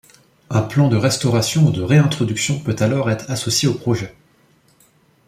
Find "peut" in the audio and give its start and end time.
2.59-2.75